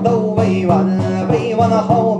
[0.00, 0.86] 都未完，
[1.28, 2.11] 未完那后。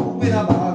[0.00, 0.69] Cuidado.